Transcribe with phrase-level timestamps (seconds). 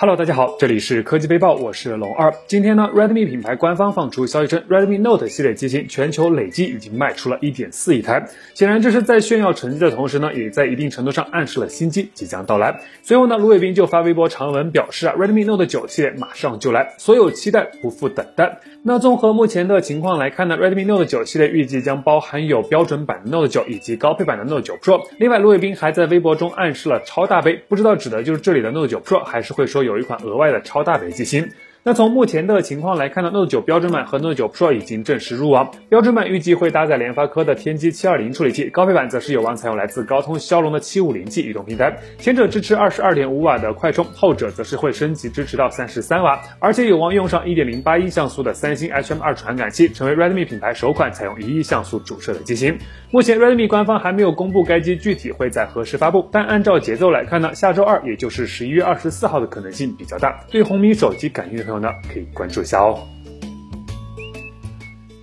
[0.00, 2.32] Hello，大家好，这里是科技背报，我是龙二。
[2.46, 8.26] 今天呢，Redmi 品牌官方放出消息称，Redmi Note 系列机型全球累计已经卖出了1.4亿台。
[8.54, 12.80] 显然，这是在炫耀成绩的同时呢，也在一定程度上暗示了新机即将到来。
[13.02, 18.60] 随后呢，卢伟斌就发微博长文表示啊，Redmi Note 9系列马上就来，所有期待不负等待。
[18.82, 25.06] 那综合目前的情况来看呢，Redmi Note 9系列预计将包含有标准版的 Note 9以及高配版的 Note 9 Pro。
[25.18, 29.89] 另外，卢伟斌还在微博中暗示了超大杯，不知道指的就是这里的 Note 9 Pro，还是会说有。
[29.90, 31.48] 有一款额外的超大北极星。
[31.82, 35.70] 那从目前的情况来看呢，Note 9标准版和 Note 9 Pro 已经正式入网。
[35.88, 41.96] 标准版预计会搭载联发科的天玑七二零处理器，高配版则是有望采用来自高通骁龙的七五零 G 移动平台。
[42.18, 52.76] 前者支持二十二点五瓦的快充，后者则是会升级支持到三十三瓦，而且有望用上一点零八亿像素的三星 HM2 传感器，成为 Redmi 品牌首款采用一亿像素主摄的机型。
[53.10, 60.44] 目前 Redmi 官方还没有公布该机具体会在何时发布，但按照节奏来看呢，下周二也就是十一月二十四号的可能性比较大。
[60.50, 62.48] 对红米手机感兴趣的朋友呢，可以关。
[62.50, 63.06] 注一下哦。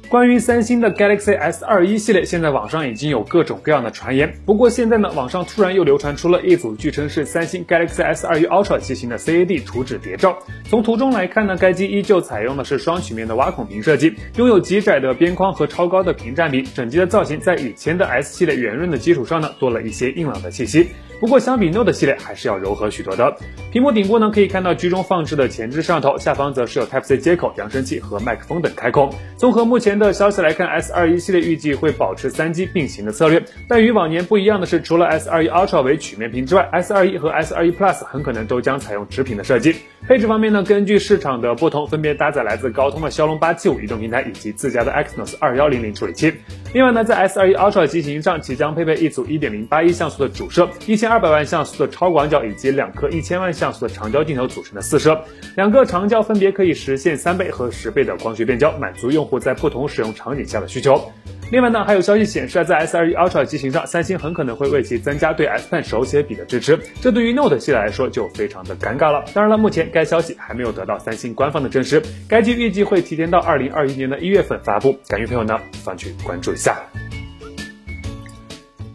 [0.08, 4.34] 关于三星的 Galaxy S 二一系列，现在网上已经有各种各样的传言。
[4.46, 10.40] 不过现在呢，网上突然又流传出了一组据称是三星 Galaxy S 二一 Ultra 机型的 CAD 图纸谍照。
[10.70, 16.62] 从图中来看呢，该机依旧采用的是双曲面的挖孔屏设计，拥有极窄的边框和超高的屏占比。
[16.62, 20.88] 整机的造型在以前的 S 系列圆润的基础上呢，多了一些硬朗的气息。
[21.20, 23.36] 不过相比 Note 系列还是要柔和许多的。
[23.72, 29.14] 屏幕顶部呢可以看到居中放置的前置摄像头，下方则是有 Type C 接口、扬声器和麦克风等开孔。
[29.36, 33.44] 综合目前的消息来看，S 二一系列预计会保持三机并行的策略。
[33.68, 39.76] 但与往年不一样的是，除了 S 二一 Ultra 为曲面屏之外，S 二一和 S 二一 Plus 很可能都将采用直屏的设计。
[40.08, 46.34] 配置方面呢，根据市场的不同，分别搭载来自高通的骁龙八七五移动平台以及自家的 Exynos 二幺零零处理器。
[46.78, 55.20] 另外呢，在 S 二一 Ultra 机型上，即将配备一组一点零八亿像素的主摄，一千二百万像素的超广角以及两颗一千万像素的长焦镜头组成的四摄，
[55.56, 61.12] 两个长焦分别可以实现三倍和十倍的光学变焦，满足用户在不同使用场景下的需求。
[61.50, 69.24] 另外呢，还有消息显示，在 S 二一 Ultra 机型上，三星很可能会为其增加对 S Pen 手写笔的支持，这对于 Note 系列来说就非常的尴尬了。
[69.34, 76.67] 当然了，目前该消息还没有得到三星官方的证实，该机预计会提前到二零二一年的一月份发布，感兴趣朋友呢不妨去关注一下。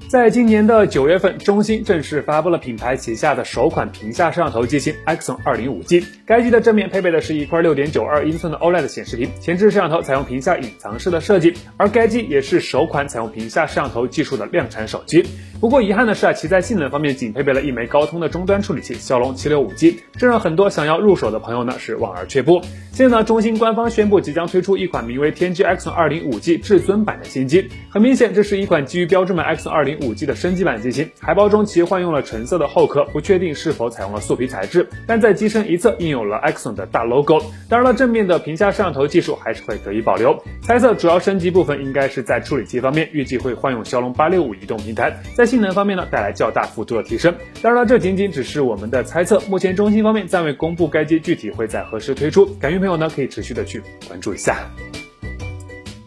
[0.09, 6.05] 在今年的九月份，中兴正式发布了品牌旗下的首款屏下摄像头机型 Axon 20 5G。
[6.27, 15.25] 该机的正面配备的是一块6.92英寸的 OLED 显示屏，前置摄像头采用屏下隐藏式的设计，而该机也是首款采用屏下摄像头技术的量产手机。
[15.63, 22.61] 不过遗憾的是啊，其在性能方面仅配备了一枚高通的终端处理器骁龙七六五 G，这让很多想要入手的朋友呢是望而却步。
[22.91, 31.09] 现在呢，中兴官方宣布即将推出一款名为天玑 Axon 二零五 G 至尊版的新机，很明显这是一款基于标准版 Axon 二零五 G 的升级版机型。
[31.21, 37.41] 海报中其换用了橙色的后壳，不确定是否采用了素皮材质，但在机身一侧印有了 XON 的大 logo。
[37.69, 40.37] 当然了，正面的屏下摄像头技术还是会得以保留。
[40.63, 47.35] 猜测主要升级部分应该是在处理器方面，预计会换用骁龙八六五移动平台，在性能方面呢带来较大幅度的提升。
[47.61, 49.39] 当然了，这仅仅只是我们的猜测。
[49.51, 54.67] 目前中兴方面暂未公布该机具体会在何时推出，感兴趣朋友呢可以持续的去关注一下。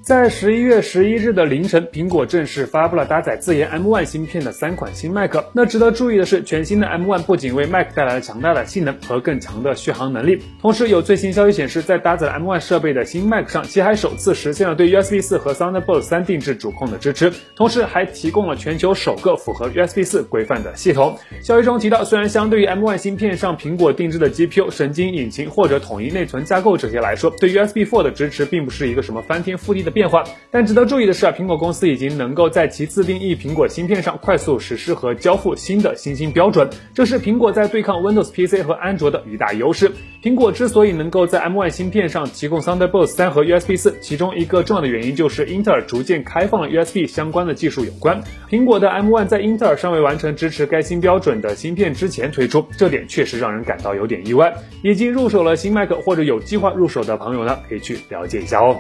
[0.06, 5.36] 在十一月十一日的凌晨，苹果正式发布了搭载自研 M1 芯片的三款新 Mac。
[5.52, 21.18] 那值得注意的是，全新的 M1 不仅为 Mac 带来了强大的性能和更强的续航能力，同时有最新消息显示，在搭载 M1 设备的新 Mac 上，其还首次实现了对 USB 四和 Thunderbolt 三定制主控的支持，同时还提供了全球首个符合 USB 四规范的系统。
[21.42, 29.95] 消息中提到，虽然相对于 M1 芯片上苹果定制的 GPU、神经引擎或者统一内存架构这些来说，对 USB 4的支持并不是一个什么翻天覆地的。
[29.96, 39.90] 变化，但值得注意的是啊，苹果公司已经能够在其自定义苹果芯片上快速实施和交付新的新兴标准，这是苹果在对抗 Windows PC 和安卓的一大优势。
[40.22, 48.22] 苹果之所以能够在 M1 芯片上提供 Thunderbolt 三和 USB 四，其中一个重要的原因就是英特尔逐渐开放了 USB 相关的技术有关。
[48.50, 54.54] 苹果的 M1 在英特尔尚未完成支持该新标准的芯片之前推出，这点确实让人感到有点意外。
[54.84, 58.76] 已经入手了新 Mac 或者有计划入手的朋友呢，可以去了解一下哦。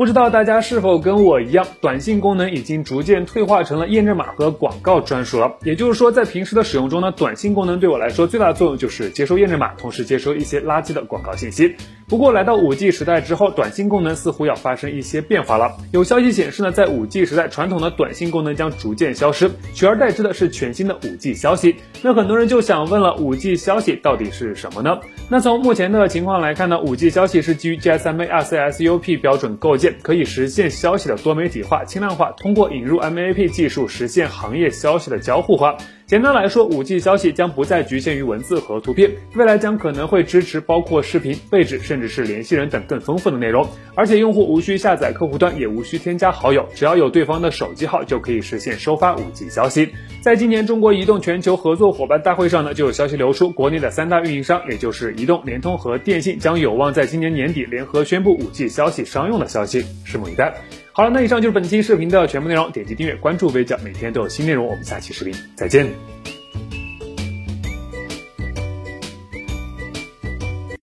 [0.00, 5.56] 不知道大家是否跟我一样，短信功能已经逐渐退化成了验证码和广告专属了。
[5.62, 11.76] 也就是说，在平时的使用中呢，短信功能对我来说最大的作用就是接收验证码，同时接收一些垃圾的广告信息。
[12.08, 15.76] 不过来到五 G 时代之后，短信功能似乎要发生一些变化了。
[15.92, 21.76] 有消息显示呢，在五 G 时代，传统的短信功能将逐渐消失，取而代之的是全新的五 G 消息。
[22.00, 24.98] 那很多人就想问了，五 G 消息到底是什么呢？
[25.28, 35.76] 那从目前的情况来看呢，五 G 消息是基于 GSMA RCSUP 标准构建，可以实现消息的多媒体化、轻量化，通过引入 MAP 技术实现行业消息的交互化。
[36.06, 43.68] 简单来说，五 G 消息将不再局限于文字和图片，未来将可能会支持包括视频、位置，甚至是联系人等更丰富的内容。
[43.94, 49.90] 而且用户无需下载客户端，也无需添加好友，只要有对方的手机号就可以实现收发五 G 消息。
[50.22, 60.54] 在今年中国移动全球合作伙伴大会上呢，就有消息流出，国内的三大运营商，也就是移动、联通和电信，将有望在今年年底联合宣布 5G 消息商用的消息，拭目以待。
[60.92, 64.66] 好了，那以上就是本期视频的全部内容，点击订阅关注微讲，每天都有新内容。
[64.66, 66.39] 我们下期视频再见。